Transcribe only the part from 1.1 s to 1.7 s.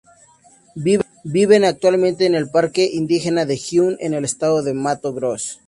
Viven